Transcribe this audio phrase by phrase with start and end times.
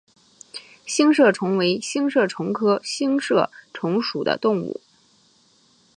[0.83, 4.81] 星射虫为星射虫科星射虫属的动物。